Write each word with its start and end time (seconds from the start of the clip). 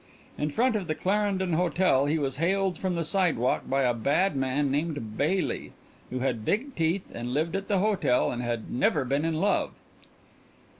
In 0.35 0.49
front 0.49 0.75
of 0.75 0.87
the 0.87 0.95
Clarendon 0.95 1.53
Hotel 1.53 2.07
he 2.07 2.17
was 2.17 2.37
hailed 2.37 2.75
from 2.75 2.95
the 2.95 3.03
sidewalk 3.05 3.69
by 3.69 3.83
a 3.83 3.93
bad 3.93 4.35
man 4.35 4.71
named 4.71 5.13
Baily, 5.15 5.73
who 6.09 6.21
had 6.21 6.43
big 6.43 6.73
teeth 6.73 7.03
and 7.13 7.35
lived 7.35 7.55
at 7.55 7.67
the 7.67 7.77
hotel 7.77 8.31
and 8.31 8.41
had 8.41 8.71
never 8.71 9.05
been 9.05 9.25
in 9.25 9.35
love. 9.39 9.73